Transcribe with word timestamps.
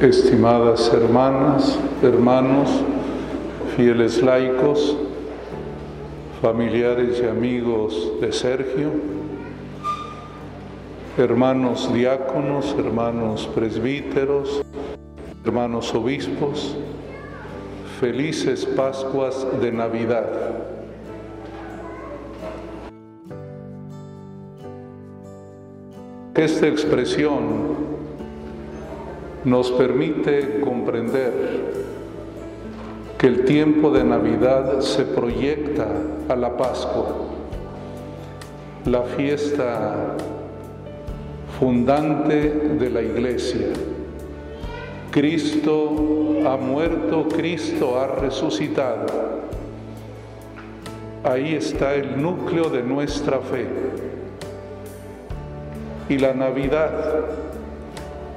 estimadas 0.00 0.90
hermanas, 0.94 1.78
hermanos, 2.02 2.70
fieles 3.76 4.22
laicos, 4.22 4.96
familiares 6.40 7.20
y 7.22 7.26
amigos 7.26 8.12
de 8.18 8.32
Sergio, 8.32 8.92
hermanos 11.18 11.92
diáconos, 11.92 12.74
hermanos 12.78 13.46
presbíteros, 13.54 14.62
hermanos 15.44 15.94
obispos, 15.94 16.76
felices 18.00 18.64
Pascuas 18.64 19.46
de 19.60 19.70
Navidad. 19.70 20.30
Esta 26.34 26.68
expresión 26.68 27.89
nos 29.44 29.70
permite 29.72 30.60
comprender 30.60 31.32
que 33.18 33.26
el 33.26 33.44
tiempo 33.44 33.90
de 33.90 34.04
Navidad 34.04 34.80
se 34.80 35.04
proyecta 35.04 35.86
a 36.28 36.36
la 36.36 36.56
Pascua, 36.56 37.16
la 38.86 39.02
fiesta 39.02 40.16
fundante 41.58 42.50
de 42.78 42.90
la 42.90 43.02
Iglesia. 43.02 43.68
Cristo 45.10 46.40
ha 46.46 46.56
muerto, 46.56 47.26
Cristo 47.28 47.98
ha 47.98 48.06
resucitado. 48.06 49.06
Ahí 51.24 51.54
está 51.54 51.94
el 51.94 52.22
núcleo 52.22 52.70
de 52.70 52.82
nuestra 52.82 53.40
fe. 53.40 53.66
Y 56.08 56.16
la 56.16 56.32
Navidad 56.32 57.49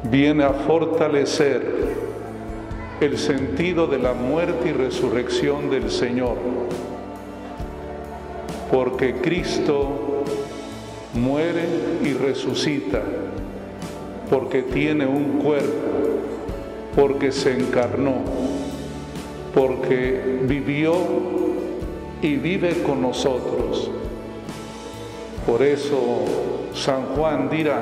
viene 0.09 0.43
a 0.43 0.53
fortalecer 0.53 1.61
el 2.99 3.17
sentido 3.17 3.87
de 3.87 3.99
la 3.99 4.13
muerte 4.13 4.69
y 4.69 4.71
resurrección 4.71 5.69
del 5.69 5.89
Señor, 5.89 6.37
porque 8.71 9.15
Cristo 9.15 10.23
muere 11.13 11.65
y 12.03 12.13
resucita, 12.13 13.01
porque 14.29 14.63
tiene 14.63 15.05
un 15.05 15.39
cuerpo, 15.39 15.69
porque 16.95 17.31
se 17.31 17.53
encarnó, 17.53 18.21
porque 19.53 20.39
vivió 20.43 20.95
y 22.21 22.35
vive 22.35 22.83
con 22.83 23.01
nosotros. 23.01 23.91
Por 25.45 25.61
eso 25.61 25.99
San 26.73 27.03
Juan 27.15 27.49
dirá, 27.49 27.81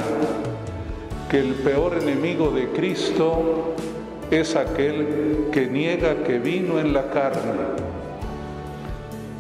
que 1.32 1.40
el 1.40 1.54
peor 1.54 1.98
enemigo 1.98 2.52
de 2.52 2.68
Cristo 2.72 3.74
es 4.30 4.58
aquel 4.58 5.48
que 5.54 5.66
niega 5.66 6.26
que 6.26 6.40
vino 6.40 6.78
en 6.78 6.92
la 6.92 7.10
carne. 7.10 7.54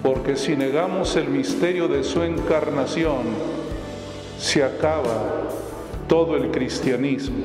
Porque 0.02 0.38
si 0.38 0.56
negamos 0.56 1.17
el 1.17 1.28
misterio 1.28 1.89
de 1.89 2.06
su 2.06 2.23
encarnación, 2.23 3.23
se 4.39 4.64
acaba 4.64 5.50
todo 6.08 6.38
el 6.38 6.50
cristianismo, 6.50 7.44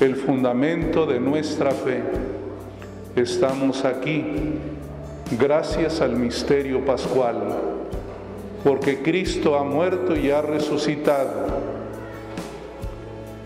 el 0.00 0.16
fundamento 0.16 1.06
de 1.06 1.18
nuestra 1.18 1.70
fe. 1.70 2.02
Estamos 3.16 3.86
aquí 3.86 4.22
gracias 5.38 6.02
al 6.02 6.14
misterio 6.14 6.84
pascual, 6.84 7.38
porque 8.62 9.00
Cristo 9.00 9.58
ha 9.58 9.64
muerto 9.64 10.14
y 10.14 10.30
ha 10.30 10.42
resucitado 10.42 11.63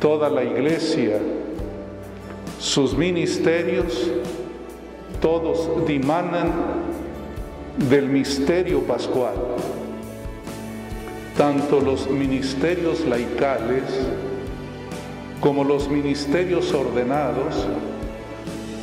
toda 0.01 0.29
la 0.29 0.45
iglesia, 0.45 1.19
sus 2.59 2.97
ministerios, 2.97 4.11
todos 5.20 5.86
dimanan 5.86 6.53
del 7.89 8.08
misterio 8.08 8.83
pascual. 8.83 9.35
Tanto 11.37 11.81
los 11.81 12.08
ministerios 12.11 13.05
laicales 13.07 13.85
como 15.41 15.63
los 15.63 15.89
ministerios 15.89 16.73
ordenados, 16.73 17.67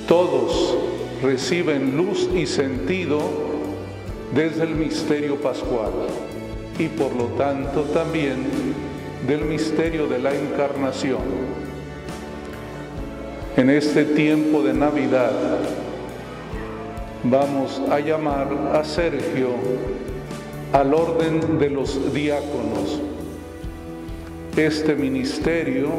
todos 0.08 0.78
reciben 1.22 1.98
luz 1.98 2.30
y 2.34 2.46
sentido 2.46 3.20
desde 4.34 4.64
el 4.64 4.76
misterio 4.76 5.36
pascual 5.38 5.92
y 6.78 6.88
por 6.88 7.14
lo 7.16 7.26
tanto 7.38 7.82
también 7.94 8.46
del 9.28 9.46
misterio 9.46 10.08
de 10.08 10.20
la 10.20 10.36
encarnación. 10.36 11.22
En 13.58 13.70
este 13.70 14.04
tiempo 14.06 14.62
de 14.62 14.74
Navidad 14.74 15.32
vamos 17.24 17.82
a 17.90 18.00
llamar 18.00 18.48
a 18.74 18.84
Sergio 18.84 19.50
al 20.74 20.94
orden 20.94 21.58
de 21.58 21.70
los 21.70 22.14
diáconos. 22.14 23.02
Este 24.56 24.94
ministerio 24.96 25.90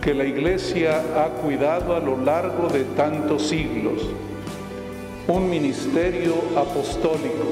que 0.00 0.14
la 0.14 0.24
Iglesia 0.24 1.02
ha 1.16 1.28
cuidado 1.42 1.94
a 1.94 2.00
lo 2.00 2.16
largo 2.16 2.68
de 2.68 2.84
tantos 2.84 3.48
siglos. 3.48 4.08
Un 5.26 5.50
ministerio 5.50 6.34
apostólico 6.56 7.44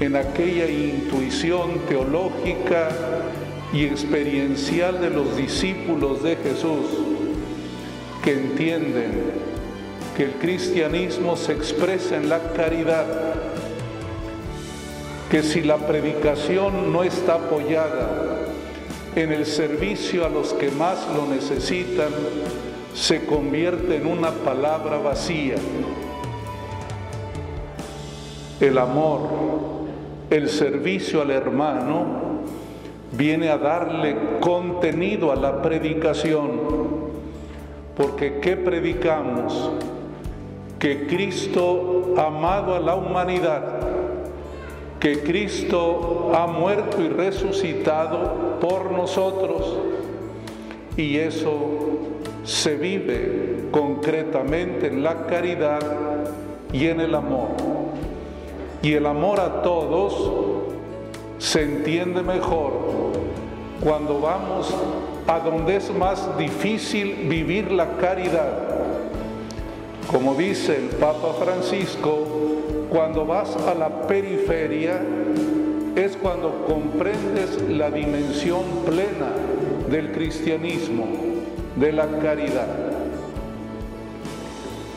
en 0.00 0.16
aquella 0.16 0.66
intuición 0.66 1.78
teológica 1.88 2.88
y 3.72 3.84
experiencial 3.84 5.00
de 5.00 5.10
los 5.10 5.36
discípulos 5.36 6.22
de 6.22 6.36
Jesús 6.36 6.86
que 8.22 8.32
entienden 8.32 9.32
que 10.16 10.24
el 10.24 10.32
cristianismo 10.32 11.36
se 11.36 11.52
expresa 11.52 12.16
en 12.16 12.28
la 12.28 12.52
caridad, 12.52 13.06
que 15.30 15.42
si 15.42 15.62
la 15.62 15.76
predicación 15.76 16.92
no 16.92 17.04
está 17.04 17.34
apoyada 17.34 18.40
en 19.14 19.32
el 19.32 19.46
servicio 19.46 20.26
a 20.26 20.28
los 20.28 20.52
que 20.54 20.70
más 20.70 21.06
lo 21.14 21.26
necesitan, 21.26 22.10
se 22.94 23.24
convierte 23.24 23.96
en 23.96 24.06
una 24.06 24.32
palabra 24.32 24.98
vacía. 24.98 25.54
El 28.60 28.76
amor, 28.76 29.20
el 30.28 30.48
servicio 30.48 31.22
al 31.22 31.30
hermano, 31.30 32.29
viene 33.20 33.50
a 33.50 33.58
darle 33.58 34.16
contenido 34.40 35.30
a 35.30 35.36
la 35.36 35.60
predicación. 35.60 36.52
Porque 37.94 38.40
¿qué 38.40 38.56
predicamos? 38.56 39.72
Que 40.78 41.06
Cristo 41.06 42.14
ha 42.16 42.28
amado 42.28 42.74
a 42.74 42.80
la 42.80 42.94
humanidad, 42.94 43.62
que 44.98 45.22
Cristo 45.22 46.32
ha 46.34 46.46
muerto 46.46 47.02
y 47.02 47.10
resucitado 47.10 48.58
por 48.58 48.90
nosotros. 48.90 49.76
Y 50.96 51.18
eso 51.18 51.58
se 52.42 52.76
vive 52.76 53.66
concretamente 53.70 54.86
en 54.86 55.02
la 55.02 55.26
caridad 55.26 55.80
y 56.72 56.86
en 56.86 57.00
el 57.00 57.14
amor. 57.14 57.48
Y 58.80 58.94
el 58.94 59.04
amor 59.04 59.40
a 59.40 59.60
todos 59.60 60.69
se 61.40 61.62
entiende 61.62 62.22
mejor 62.22 62.72
cuando 63.82 64.20
vamos 64.20 64.72
a 65.26 65.40
donde 65.40 65.76
es 65.76 65.90
más 65.92 66.36
difícil 66.36 67.28
vivir 67.28 67.72
la 67.72 67.96
caridad. 67.96 68.52
Como 70.06 70.34
dice 70.34 70.76
el 70.76 70.96
Papa 70.96 71.32
Francisco, 71.42 72.26
cuando 72.90 73.24
vas 73.24 73.56
a 73.56 73.74
la 73.74 74.06
periferia 74.06 75.00
es 75.96 76.16
cuando 76.16 76.66
comprendes 76.66 77.62
la 77.68 77.90
dimensión 77.90 78.62
plena 78.84 79.32
del 79.88 80.12
cristianismo, 80.12 81.06
de 81.76 81.92
la 81.92 82.06
caridad. 82.18 82.68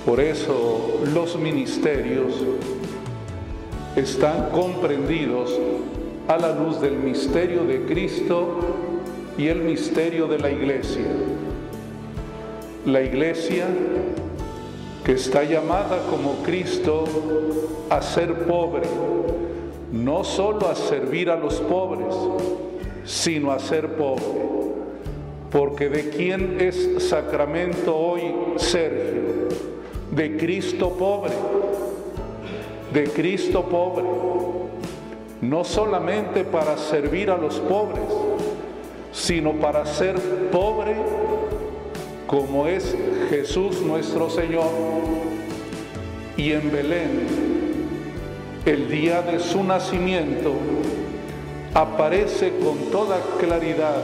Por 0.05 0.19
eso 0.19 0.99
los 1.13 1.37
ministerios 1.37 2.33
están 3.95 4.49
comprendidos 4.49 5.57
a 6.27 6.37
la 6.37 6.53
luz 6.53 6.79
del 6.79 6.97
misterio 6.97 7.65
de 7.65 7.85
Cristo 7.85 8.59
y 9.37 9.47
el 9.47 9.61
misterio 9.61 10.27
de 10.27 10.39
la 10.39 10.51
iglesia. 10.51 11.05
La 12.85 13.01
iglesia 13.01 13.67
que 15.03 15.13
está 15.13 15.43
llamada 15.43 15.99
como 16.09 16.43
Cristo 16.43 17.03
a 17.89 18.01
ser 18.01 18.45
pobre, 18.45 18.87
no 19.91 20.23
solo 20.23 20.69
a 20.69 20.75
servir 20.75 21.29
a 21.29 21.35
los 21.35 21.55
pobres, 21.55 22.15
sino 23.03 23.51
a 23.51 23.59
ser 23.59 23.95
pobre. 23.95 24.23
Porque 25.51 25.89
de 25.89 26.09
quién 26.09 26.57
es 26.59 26.89
sacramento 27.09 27.95
hoy 27.95 28.33
Sergio? 28.57 29.49
De 30.11 30.37
Cristo 30.37 30.91
pobre, 30.97 31.33
de 32.93 33.03
Cristo 33.05 33.63
pobre 33.63 34.62
no 35.49 35.63
solamente 35.63 36.45
para 36.45 36.77
servir 36.77 37.29
a 37.29 37.37
los 37.37 37.59
pobres, 37.59 38.03
sino 39.11 39.53
para 39.53 39.85
ser 39.85 40.15
pobre 40.51 40.95
como 42.27 42.67
es 42.67 42.95
Jesús 43.29 43.81
nuestro 43.81 44.29
Señor. 44.29 44.71
Y 46.37 46.53
en 46.53 46.71
Belén, 46.71 47.27
el 48.65 48.89
día 48.89 49.21
de 49.21 49.39
su 49.39 49.63
nacimiento, 49.63 50.53
aparece 51.73 52.53
con 52.63 52.91
toda 52.91 53.19
claridad 53.39 54.01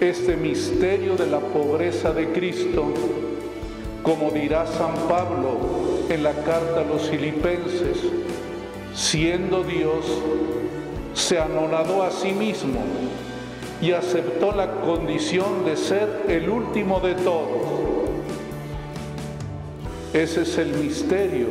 este 0.00 0.36
misterio 0.36 1.16
de 1.16 1.26
la 1.26 1.40
pobreza 1.40 2.12
de 2.12 2.32
Cristo, 2.32 2.84
como 4.02 4.30
dirá 4.30 4.66
San 4.66 4.94
Pablo 5.08 5.58
en 6.10 6.22
la 6.22 6.32
carta 6.32 6.82
a 6.82 6.84
los 6.84 7.08
filipenses, 7.08 7.98
siendo 8.94 9.64
Dios, 9.64 10.04
se 11.14 11.38
anonadó 11.38 12.02
a 12.02 12.10
sí 12.10 12.32
mismo 12.32 12.80
y 13.80 13.92
aceptó 13.92 14.52
la 14.52 14.80
condición 14.80 15.64
de 15.64 15.76
ser 15.76 16.24
el 16.28 16.48
último 16.48 17.00
de 17.00 17.14
todos. 17.14 17.84
Ese 20.12 20.42
es 20.42 20.58
el 20.58 20.74
misterio 20.74 21.46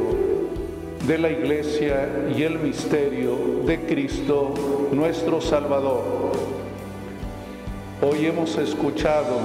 de 1.05 1.17
la 1.17 1.29
iglesia 1.29 2.07
y 2.35 2.43
el 2.43 2.59
misterio 2.59 3.37
de 3.65 3.81
Cristo 3.81 4.53
nuestro 4.93 5.41
Salvador. 5.41 6.31
Hoy 8.01 8.25
hemos 8.25 8.57
escuchado 8.57 9.39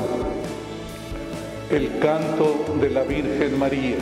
el 1.71 1.99
canto 1.99 2.65
de 2.81 2.91
la 2.91 3.03
Virgen 3.03 3.59
María. 3.59 3.97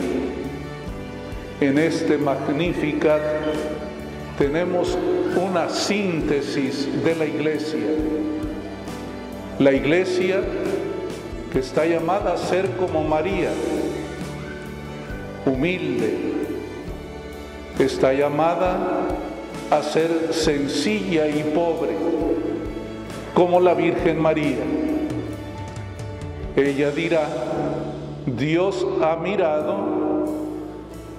En 1.59 1.79
este 1.79 2.19
Magnificat 2.19 3.21
tenemos 4.37 4.95
una 5.35 5.67
síntesis 5.69 7.03
de 7.03 7.15
la 7.15 7.25
iglesia. 7.25 7.87
La 9.57 9.71
iglesia 9.71 10.41
que 11.51 11.59
está 11.59 11.85
llamada 11.85 12.33
a 12.33 12.37
ser 12.37 12.69
como 12.77 13.03
María, 13.03 13.49
humilde, 15.45 16.13
está 17.79 18.13
llamada 18.13 19.07
a 19.71 19.81
ser 19.81 20.31
sencilla 20.31 21.27
y 21.27 21.43
pobre, 21.55 21.95
como 23.33 23.59
la 23.59 23.73
Virgen 23.73 24.21
María. 24.21 24.57
Ella 26.55 26.91
dirá, 26.91 27.27
Dios 28.25 28.85
ha 29.01 29.15
mirado 29.15 30.25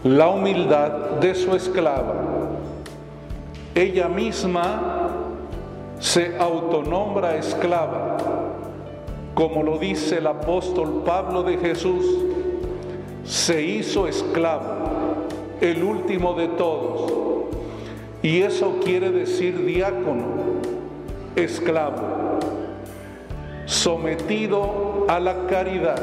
la 0.05 0.29
humildad 0.29 0.91
de 1.21 1.35
su 1.35 1.57
esclava 1.57 2.38
ella 3.79 4.09
misma 4.09 5.09
se 6.01 6.37
autonombra 6.37 7.37
esclava, 7.37 8.17
como 9.35 9.63
lo 9.63 9.79
dice 9.79 10.19
el 10.19 10.27
apóstol 10.27 11.05
Pablo 11.07 11.45
de 11.45 11.59
Jesús, 11.59 12.05
se 13.23 13.63
hizo 13.63 14.09
esclavo, 14.09 15.29
el 15.61 15.85
último 15.85 16.35
de 16.35 16.49
todos. 16.49 17.13
Y 18.21 18.43
eso 18.43 18.81
quiere 18.83 19.13
decir 19.13 19.65
diácono, 19.65 20.25
esclavo, 21.37 22.41
sometido 23.65 25.07
a 25.07 25.21
la 25.21 25.47
caridad. 25.47 26.03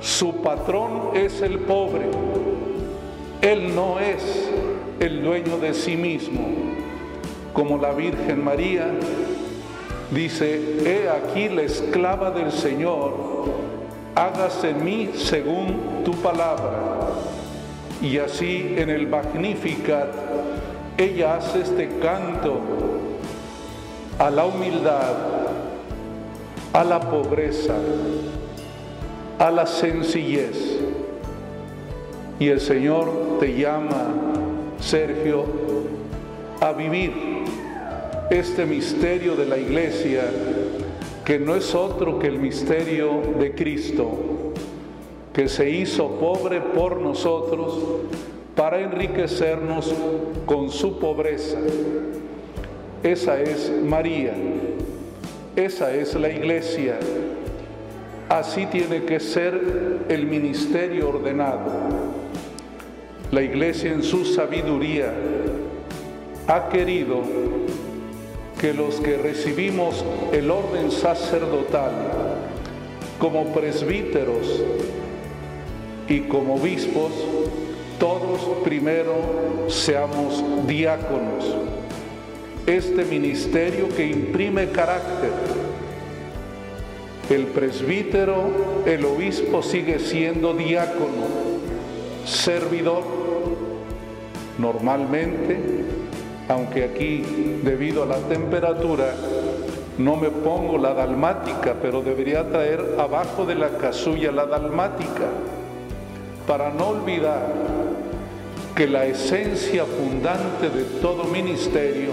Su 0.00 0.36
patrón 0.36 1.10
es 1.12 1.42
el 1.42 1.58
pobre, 1.58 2.06
él 3.42 3.74
no 3.74 4.00
es 4.00 4.50
el 5.00 5.22
dueño 5.22 5.58
de 5.58 5.74
sí 5.74 5.96
mismo, 5.96 6.40
como 7.52 7.78
la 7.78 7.92
Virgen 7.92 8.42
María 8.42 8.90
dice, 10.10 10.60
he 10.84 11.08
aquí 11.08 11.48
la 11.48 11.62
esclava 11.62 12.30
del 12.30 12.52
Señor, 12.52 13.14
hágase 14.14 14.70
en 14.70 14.84
mí 14.84 15.10
según 15.14 16.02
tu 16.04 16.12
palabra. 16.12 16.94
Y 18.00 18.18
así 18.18 18.74
en 18.76 18.90
el 18.90 19.06
Magnificat, 19.06 20.08
ella 20.98 21.36
hace 21.36 21.62
este 21.62 21.88
canto 22.00 22.60
a 24.18 24.30
la 24.30 24.44
humildad, 24.44 25.14
a 26.72 26.84
la 26.84 27.00
pobreza, 27.00 27.74
a 29.38 29.50
la 29.50 29.66
sencillez. 29.66 30.78
Y 32.38 32.48
el 32.48 32.60
Señor 32.60 33.38
te 33.40 33.58
llama 33.58 34.25
Sergio, 34.86 35.44
a 36.60 36.72
vivir 36.72 37.12
este 38.30 38.64
misterio 38.64 39.34
de 39.34 39.44
la 39.44 39.58
iglesia, 39.58 40.22
que 41.24 41.40
no 41.40 41.56
es 41.56 41.74
otro 41.74 42.20
que 42.20 42.28
el 42.28 42.38
misterio 42.38 43.20
de 43.36 43.52
Cristo, 43.52 44.52
que 45.32 45.48
se 45.48 45.68
hizo 45.68 46.08
pobre 46.20 46.60
por 46.60 47.00
nosotros 47.00 47.80
para 48.54 48.78
enriquecernos 48.78 49.92
con 50.46 50.70
su 50.70 51.00
pobreza. 51.00 51.58
Esa 53.02 53.40
es 53.40 53.72
María, 53.84 54.34
esa 55.56 55.92
es 55.92 56.14
la 56.14 56.28
iglesia. 56.28 56.96
Así 58.28 58.66
tiene 58.66 59.04
que 59.04 59.18
ser 59.18 60.04
el 60.08 60.26
ministerio 60.26 61.08
ordenado 61.08 62.25
la 63.36 63.42
iglesia 63.42 63.92
en 63.92 64.02
su 64.02 64.24
sabiduría 64.24 65.12
ha 66.48 66.70
querido 66.70 67.20
que 68.58 68.72
los 68.72 68.94
que 68.94 69.18
recibimos 69.18 70.02
el 70.32 70.50
orden 70.50 70.90
sacerdotal 70.90 71.92
como 73.18 73.52
presbíteros 73.52 74.62
y 76.08 76.20
como 76.20 76.54
obispos, 76.54 77.12
todos 77.98 78.40
primero 78.64 79.12
seamos 79.68 80.42
diáconos. 80.66 81.56
Este 82.66 83.04
ministerio 83.04 83.90
que 83.94 84.06
imprime 84.06 84.70
carácter. 84.70 85.32
El 87.28 87.48
presbítero, 87.48 88.84
el 88.86 89.04
obispo 89.04 89.62
sigue 89.62 89.98
siendo 89.98 90.54
diácono 90.54 91.55
servidor. 92.26 93.02
Normalmente, 94.58 95.58
aunque 96.48 96.84
aquí 96.84 97.22
debido 97.62 98.02
a 98.02 98.06
la 98.06 98.18
temperatura 98.18 99.14
no 99.98 100.16
me 100.16 100.30
pongo 100.30 100.76
la 100.76 100.92
dalmática, 100.92 101.74
pero 101.80 102.02
debería 102.02 102.48
traer 102.50 102.96
abajo 102.98 103.46
de 103.46 103.54
la 103.54 103.70
casulla 103.78 104.30
la 104.30 104.46
dalmática 104.46 105.28
para 106.46 106.70
no 106.70 106.88
olvidar 106.88 107.46
que 108.74 108.86
la 108.86 109.06
esencia 109.06 109.84
fundante 109.84 110.68
de 110.68 110.84
todo 111.00 111.24
ministerio 111.24 112.10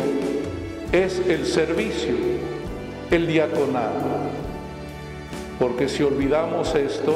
es 0.93 1.20
el 1.27 1.46
servicio, 1.46 2.13
el 3.12 3.27
diaconado. 3.27 4.32
Porque 5.60 5.89
si 5.89 6.03
olvidamos 6.03 6.74
esto, 6.75 7.15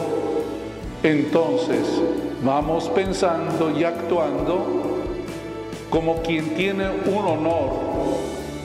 entonces 1.01 2.01
vamos 2.43 2.89
pensando 2.89 3.71
y 3.77 3.83
actuando 3.83 4.97
como 5.89 6.21
quien 6.21 6.55
tiene 6.55 6.85
un 7.05 7.25
honor, 7.25 7.69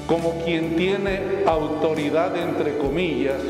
como 0.06 0.42
quien 0.44 0.76
tiene 0.76 1.44
autoridad 1.46 2.36
entre 2.36 2.76
comillas, 2.78 3.40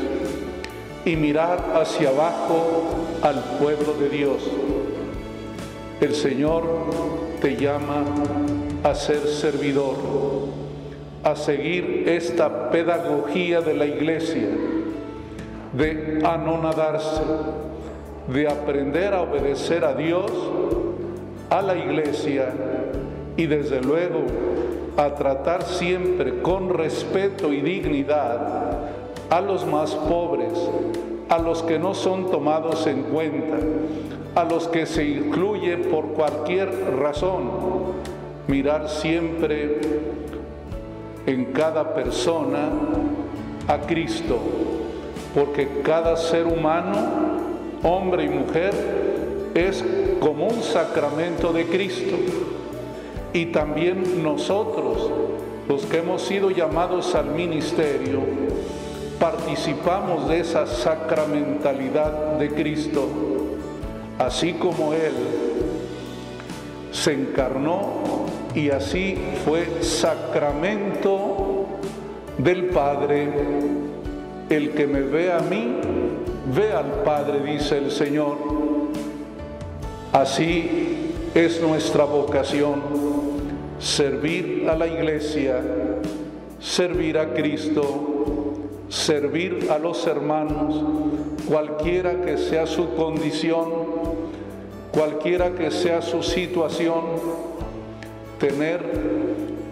y 1.05 1.15
mirar 1.15 1.73
hacia 1.75 2.09
abajo 2.09 2.83
al 3.21 3.43
pueblo 3.59 3.93
de 3.99 4.09
Dios. 4.09 4.43
El 5.99 6.15
Señor 6.15 6.63
te 7.41 7.57
llama 7.57 8.05
a 8.83 8.95
ser 8.95 9.27
servidor, 9.27 9.95
a 11.23 11.35
seguir 11.35 12.05
esta 12.07 12.69
pedagogía 12.69 13.61
de 13.61 13.73
la 13.73 13.85
iglesia, 13.85 14.47
de 15.73 16.21
anonadarse 16.23 17.21
de 18.27 18.47
aprender 18.47 19.13
a 19.13 19.21
obedecer 19.21 19.83
a 19.83 19.93
Dios, 19.93 20.31
a 21.49 21.61
la 21.61 21.75
iglesia 21.75 22.53
y 23.35 23.45
desde 23.45 23.81
luego 23.81 24.21
a 24.97 25.13
tratar 25.15 25.63
siempre 25.63 26.41
con 26.41 26.69
respeto 26.69 27.51
y 27.51 27.61
dignidad 27.61 28.77
a 29.29 29.41
los 29.41 29.65
más 29.65 29.95
pobres, 29.95 30.53
a 31.29 31.39
los 31.39 31.63
que 31.63 31.79
no 31.79 31.93
son 31.95 32.29
tomados 32.29 32.85
en 32.85 33.03
cuenta, 33.03 33.57
a 34.35 34.43
los 34.43 34.67
que 34.67 34.85
se 34.85 35.03
incluyen 35.05 35.83
por 35.83 36.07
cualquier 36.09 36.69
razón, 36.99 37.49
mirar 38.47 38.89
siempre 38.89 39.79
en 41.25 41.45
cada 41.45 41.93
persona 41.93 42.69
a 43.67 43.79
Cristo, 43.79 44.37
porque 45.33 45.81
cada 45.83 46.15
ser 46.17 46.45
humano 46.45 47.32
hombre 47.83 48.23
y 48.23 48.29
mujer, 48.29 48.73
es 49.53 49.83
como 50.19 50.47
un 50.47 50.63
sacramento 50.63 51.53
de 51.53 51.65
Cristo. 51.65 52.15
Y 53.33 53.47
también 53.47 54.23
nosotros, 54.23 55.09
los 55.67 55.85
que 55.85 55.97
hemos 55.99 56.21
sido 56.21 56.49
llamados 56.49 57.13
al 57.15 57.27
ministerio, 57.27 58.21
participamos 59.19 60.27
de 60.27 60.39
esa 60.39 60.67
sacramentalidad 60.67 62.37
de 62.37 62.49
Cristo, 62.49 63.07
así 64.19 64.53
como 64.53 64.93
Él 64.93 65.13
se 66.91 67.13
encarnó 67.13 68.23
y 68.55 68.69
así 68.69 69.17
fue 69.45 69.81
sacramento 69.81 71.65
del 72.37 72.65
Padre. 72.65 73.29
El 74.49 74.71
que 74.71 74.85
me 74.85 75.01
ve 75.01 75.31
a 75.31 75.39
mí, 75.39 75.77
ve 76.45 76.71
al 76.71 77.03
Padre, 77.03 77.39
dice 77.39 77.77
el 77.77 77.91
Señor. 77.91 78.37
Así 80.11 81.11
es 81.33 81.61
nuestra 81.61 82.05
vocación, 82.05 82.81
servir 83.79 84.67
a 84.69 84.75
la 84.75 84.87
iglesia, 84.87 85.59
servir 86.59 87.17
a 87.17 87.33
Cristo, 87.33 88.53
servir 88.89 89.69
a 89.71 89.79
los 89.79 90.05
hermanos, 90.05 90.83
cualquiera 91.47 92.21
que 92.21 92.37
sea 92.37 92.67
su 92.67 92.93
condición, 92.93 93.69
cualquiera 94.91 95.51
que 95.51 95.71
sea 95.71 96.01
su 96.03 96.21
situación, 96.21 97.01
tener 98.39 98.81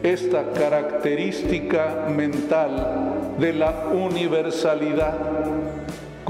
esta 0.01 0.51
característica 0.54 2.08
mental 2.10 3.36
de 3.40 3.54
la 3.54 3.90
universalidad, 3.94 5.13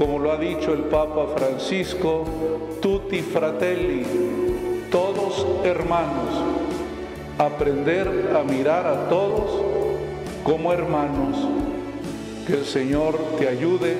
como 0.02 0.18
lo 0.18 0.32
ha 0.32 0.36
dicho 0.36 0.72
el 0.72 0.80
Papa 0.80 1.28
Francisco, 1.36 2.24
tutti 2.80 3.20
fratelli, 3.20 4.02
todos 4.90 5.46
hermanos, 5.62 6.42
aprender 7.38 8.32
a 8.36 8.42
mirar 8.42 8.84
a 8.84 9.08
todos 9.08 9.62
como 10.42 10.72
hermanos, 10.72 11.46
que 12.48 12.54
el 12.54 12.64
Señor 12.64 13.16
te 13.38 13.46
ayude 13.46 13.96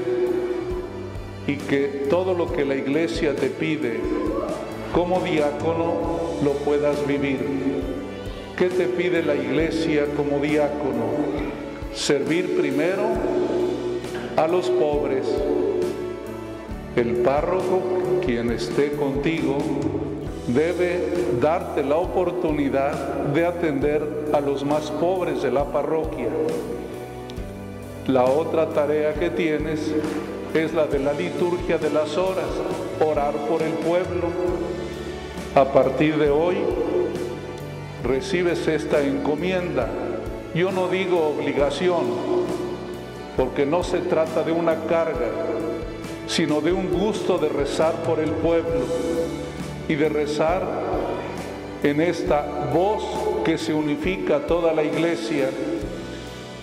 y 1.47 1.55
que 1.55 2.07
todo 2.11 2.35
lo 2.35 2.51
que 2.51 2.65
la 2.65 2.75
iglesia 2.75 3.37
te 3.37 3.49
pide 3.49 4.01
como 4.93 5.21
diácono 5.21 6.33
lo 6.43 6.51
puedas 6.65 7.07
vivir. 7.07 7.39
¿Qué 8.57 8.71
te 8.71 8.87
pide 8.87 9.23
la 9.23 9.37
iglesia 9.37 10.07
como 10.17 10.41
diácono? 10.41 11.13
Servir 11.95 12.57
primero 12.59 13.05
a 14.37 14.49
los 14.49 14.69
pobres. 14.69 15.29
El 16.95 17.17
párroco, 17.17 17.81
quien 18.25 18.51
esté 18.51 18.93
contigo, 18.93 19.57
debe 20.49 21.01
darte 21.41 21.83
la 21.83 21.97
oportunidad 21.97 22.93
de 23.33 23.47
atender 23.47 24.29
a 24.33 24.41
los 24.41 24.65
más 24.65 24.91
pobres 24.91 25.43
de 25.43 25.51
la 25.51 25.65
parroquia. 25.65 26.29
La 28.07 28.25
otra 28.25 28.69
tarea 28.71 29.15
que 29.15 29.31
tienes 29.31 29.93
es 30.53 30.75
la 30.75 30.87
de 30.87 30.99
la 30.99 31.15
liturgia 31.15 31.79
de 31.79 31.89
las 31.89 32.19
horas, 32.19 32.51
orar 33.01 33.33
por 33.49 33.63
el 33.63 33.73
pueblo. 33.73 34.29
A 35.55 35.65
partir 35.65 36.19
de 36.19 36.29
hoy 36.29 36.57
recibes 38.05 38.67
esta 38.69 39.01
encomienda. 39.01 39.89
Yo 40.55 40.73
no 40.73 40.89
digo 40.89 41.35
obligación, 41.39 42.05
porque 43.37 43.65
no 43.65 43.83
se 43.83 43.99
trata 43.99 44.43
de 44.43 44.53
una 44.53 44.85
carga, 44.85 45.31
sino 46.33 46.61
de 46.61 46.73
un 46.73 46.91
gusto 46.91 47.37
de 47.37 47.49
rezar 47.49 47.95
por 48.05 48.19
el 48.19 48.31
pueblo 48.31 48.81
y 49.89 49.95
de 49.95 50.09
rezar 50.09 50.63
en 51.83 52.01
esta 52.01 52.71
voz 52.73 53.03
que 53.45 53.59
se 53.59 53.75
unifica 53.75 54.37
a 54.37 54.47
toda 54.47 54.73
la 54.73 54.83
iglesia. 54.83 55.51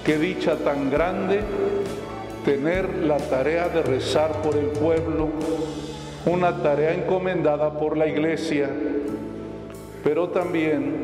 Qué 0.04 0.18
dicha 0.18 0.56
tan 0.56 0.90
grande 0.90 1.42
tener 2.44 2.90
la 3.04 3.18
tarea 3.18 3.70
de 3.70 3.84
rezar 3.84 4.42
por 4.42 4.56
el 4.56 4.68
pueblo, 4.68 5.30
una 6.26 6.64
tarea 6.64 6.94
encomendada 6.94 7.78
por 7.78 7.96
la 7.96 8.08
iglesia 8.08 8.70
pero 10.04 10.30
también 10.30 10.96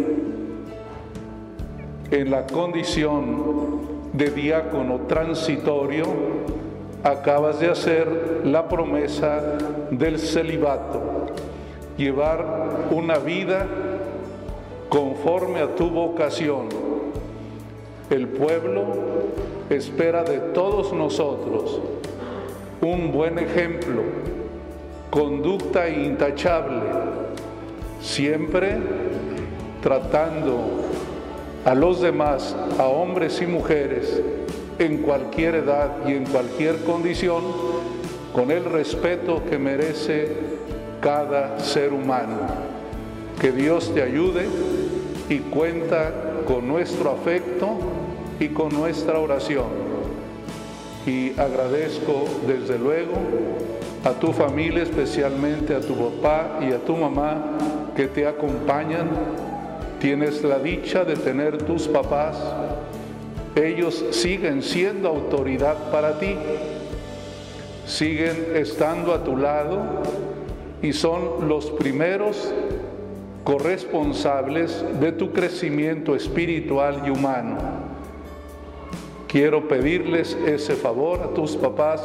en 2.12 2.32
la 2.32 2.46
condición 2.46 4.14
de 4.14 4.30
diácono 4.30 5.02
transitorio, 5.08 6.06
acabas 7.06 7.60
de 7.60 7.70
hacer 7.70 8.42
la 8.46 8.68
promesa 8.68 9.40
del 9.92 10.18
celibato, 10.18 11.28
llevar 11.98 12.44
una 12.90 13.20
vida 13.20 13.68
conforme 14.90 15.60
a 15.60 15.76
tu 15.76 15.92
vocación. 15.92 16.68
El 18.10 18.28
pueblo 18.28 18.86
espera 19.70 20.24
de 20.24 20.40
todos 20.40 20.94
nosotros 20.94 21.80
un 22.82 23.12
buen 23.12 23.38
ejemplo, 23.38 24.02
conducta 25.12 25.88
intachable 25.88 26.82
siempre 28.02 28.78
tratando 29.82 30.58
a 31.66 31.76
los 31.76 32.02
demás, 32.02 32.56
a 32.80 32.86
hombres 32.86 33.42
y 33.44 33.46
mujeres, 33.46 34.22
en 34.80 34.98
cualquier 35.00 35.56
edad 35.56 36.08
y 36.08 36.14
en 36.14 36.26
cualquier 36.26 36.84
condición, 36.84 37.44
con 38.34 38.52
el 38.52 38.66
respeto 38.66 39.42
que 39.50 39.58
merece 39.58 40.30
cada 41.02 41.60
ser 41.60 41.94
humano. 41.94 42.40
Que 43.40 43.52
Dios 43.52 43.94
te 43.94 44.02
ayude 44.02 44.46
y 45.30 45.40
cuenta 45.40 46.12
con 46.46 46.68
nuestro 46.68 47.12
afecto 47.12 47.78
y 48.40 48.50
con 48.50 48.70
nuestra 48.70 49.20
oración. 49.20 49.86
Y 51.06 51.40
agradezco 51.40 52.26
desde 52.48 52.80
luego 52.80 53.14
a 54.04 54.12
tu 54.12 54.34
familia, 54.34 54.84
especialmente 54.84 55.76
a 55.76 55.80
tu 55.80 55.96
papá 55.96 56.60
y 56.62 56.72
a 56.72 56.80
tu 56.80 56.96
mamá 56.96 57.58
que 57.96 58.08
te 58.08 58.28
acompañan. 58.28 59.10
Tienes 60.00 60.44
la 60.44 60.60
dicha 60.60 61.04
de 61.04 61.16
tener 61.16 61.58
tus 61.60 61.88
papás. 61.88 62.38
Ellos 63.56 64.04
siguen 64.12 64.62
siendo 64.62 65.08
autoridad 65.08 65.92
para 65.92 66.20
ti. 66.20 66.36
Siguen 67.86 68.48
estando 68.56 69.14
a 69.14 69.24
tu 69.24 69.38
lado 69.38 69.82
y 70.82 70.92
son 70.92 71.48
los 71.48 71.72
primeros 71.72 72.54
corresponsables 73.46 74.84
de 75.00 75.12
tu 75.12 75.32
crecimiento 75.32 76.16
espiritual 76.16 77.04
y 77.06 77.12
humano. 77.12 77.58
Quiero 79.28 79.68
pedirles 79.68 80.36
ese 80.46 80.76
favor 80.76 81.22
a 81.22 81.34
tus 81.34 81.56
papás 81.56 82.02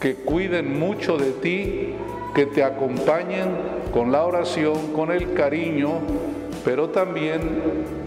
que 0.00 0.14
cuiden 0.14 0.78
mucho 0.78 1.18
de 1.18 1.32
ti, 1.32 1.94
que 2.34 2.46
te 2.46 2.62
acompañen 2.62 3.48
con 3.92 4.12
la 4.12 4.24
oración, 4.24 4.92
con 4.94 5.10
el 5.10 5.34
cariño, 5.34 6.00
pero 6.68 6.90
también 6.90 7.40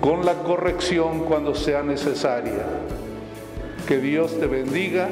con 0.01 0.23
la 0.23 0.35
corrección 0.43 1.21
cuando 1.21 1.55
sea 1.55 1.81
necesaria. 1.81 2.63
Que 3.87 3.97
Dios 3.97 4.39
te 4.39 4.45
bendiga 4.45 5.09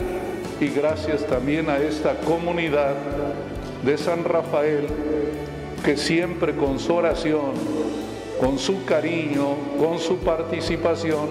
y 0.62 0.68
gracias 0.68 1.26
también 1.26 1.68
a 1.68 1.80
esta 1.80 2.14
comunidad 2.20 2.94
de 3.84 3.98
San 3.98 4.24
Rafael 4.24 4.86
que 5.84 5.98
siempre 5.98 6.54
con 6.54 6.78
su 6.78 6.94
oración, 6.94 7.54
con 8.40 8.60
su 8.60 8.86
cariño, 8.86 9.56
con 9.80 9.98
su 9.98 10.18
participación, 10.18 11.28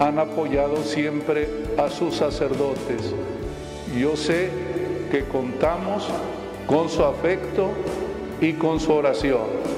han 0.00 0.18
apoyado 0.18 0.84
siempre 0.84 1.50
a 1.76 1.90
sus 1.90 2.16
sacerdotes 2.16 3.12
yo 3.98 4.16
sé 4.16 4.50
que 5.10 5.24
contamos 5.24 6.06
con 6.66 6.88
su 6.88 7.02
afecto 7.02 7.70
y 8.40 8.52
con 8.54 8.80
su 8.80 8.92
oración. 8.92 9.75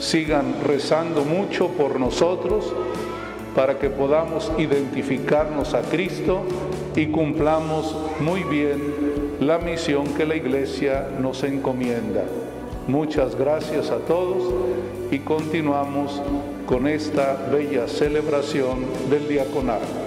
Sigan 0.00 0.54
rezando 0.64 1.24
mucho 1.24 1.68
por 1.68 2.00
nosotros 2.00 2.72
para 3.54 3.78
que 3.78 3.90
podamos 3.90 4.50
identificarnos 4.58 5.74
a 5.74 5.82
Cristo 5.82 6.42
y 6.96 7.06
cumplamos 7.06 7.94
muy 8.18 8.42
bien 8.44 8.80
la 9.40 9.58
misión 9.58 10.06
que 10.14 10.24
la 10.24 10.36
Iglesia 10.36 11.06
nos 11.20 11.44
encomienda. 11.44 12.24
Muchas 12.88 13.36
gracias 13.36 13.90
a 13.90 13.98
todos 13.98 14.42
y 15.10 15.18
continuamos 15.18 16.20
con 16.66 16.86
esta 16.86 17.34
bella 17.52 17.86
celebración 17.86 18.86
del 19.10 19.28
diaconado. 19.28 19.99